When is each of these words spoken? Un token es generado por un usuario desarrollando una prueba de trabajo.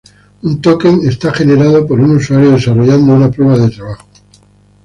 Un 0.41 0.55
token 0.63 1.07
es 1.07 1.19
generado 1.31 1.85
por 1.85 1.99
un 1.99 2.15
usuario 2.15 2.53
desarrollando 2.53 3.13
una 3.13 3.29
prueba 3.29 3.55
de 3.59 3.69
trabajo. 3.69 4.07